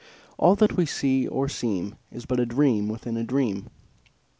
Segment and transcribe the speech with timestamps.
[0.39, 3.69] All that we see or seem Is but a dream within a dream.